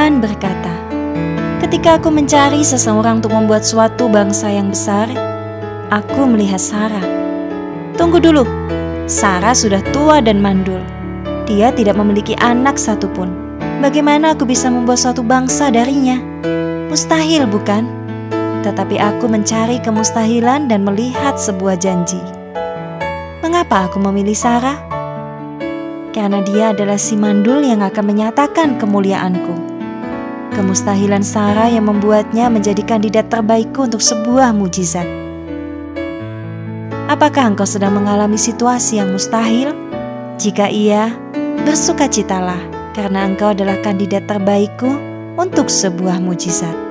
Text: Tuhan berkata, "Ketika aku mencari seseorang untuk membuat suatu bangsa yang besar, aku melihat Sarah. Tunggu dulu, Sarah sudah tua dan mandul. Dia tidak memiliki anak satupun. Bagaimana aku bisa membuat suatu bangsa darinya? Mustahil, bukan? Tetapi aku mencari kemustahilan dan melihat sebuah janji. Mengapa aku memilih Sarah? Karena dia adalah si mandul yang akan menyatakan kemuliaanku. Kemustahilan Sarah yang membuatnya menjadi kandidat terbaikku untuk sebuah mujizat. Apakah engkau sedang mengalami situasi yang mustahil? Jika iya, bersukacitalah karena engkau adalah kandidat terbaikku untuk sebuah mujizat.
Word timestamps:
Tuhan 0.00 0.24
berkata, 0.24 0.72
"Ketika 1.60 2.00
aku 2.00 2.08
mencari 2.08 2.64
seseorang 2.64 3.20
untuk 3.20 3.36
membuat 3.36 3.68
suatu 3.68 4.08
bangsa 4.08 4.48
yang 4.48 4.72
besar, 4.72 5.04
aku 5.92 6.24
melihat 6.24 6.56
Sarah. 6.56 7.04
Tunggu 8.00 8.16
dulu, 8.16 8.48
Sarah 9.04 9.52
sudah 9.52 9.84
tua 9.92 10.24
dan 10.24 10.40
mandul. 10.40 10.80
Dia 11.44 11.68
tidak 11.76 12.00
memiliki 12.00 12.32
anak 12.40 12.80
satupun. 12.80 13.28
Bagaimana 13.84 14.32
aku 14.32 14.48
bisa 14.48 14.72
membuat 14.72 15.04
suatu 15.04 15.20
bangsa 15.20 15.68
darinya? 15.68 16.16
Mustahil, 16.88 17.44
bukan? 17.44 17.84
Tetapi 18.64 18.96
aku 18.96 19.28
mencari 19.28 19.84
kemustahilan 19.84 20.72
dan 20.72 20.80
melihat 20.80 21.36
sebuah 21.36 21.76
janji. 21.76 22.24
Mengapa 23.44 23.84
aku 23.84 24.00
memilih 24.00 24.32
Sarah? 24.32 24.80
Karena 26.16 26.40
dia 26.40 26.72
adalah 26.72 26.96
si 26.96 27.20
mandul 27.20 27.60
yang 27.60 27.84
akan 27.84 28.04
menyatakan 28.08 28.80
kemuliaanku. 28.80 29.70
Kemustahilan 30.50 31.22
Sarah 31.22 31.70
yang 31.70 31.86
membuatnya 31.86 32.50
menjadi 32.50 32.82
kandidat 32.82 33.30
terbaikku 33.30 33.86
untuk 33.86 34.02
sebuah 34.02 34.50
mujizat. 34.50 35.06
Apakah 37.06 37.54
engkau 37.54 37.66
sedang 37.66 37.94
mengalami 37.94 38.38
situasi 38.38 38.98
yang 38.98 39.14
mustahil? 39.14 39.74
Jika 40.38 40.66
iya, 40.70 41.14
bersukacitalah 41.62 42.58
karena 42.94 43.30
engkau 43.30 43.54
adalah 43.54 43.78
kandidat 43.82 44.26
terbaikku 44.26 44.90
untuk 45.38 45.70
sebuah 45.70 46.18
mujizat. 46.18 46.89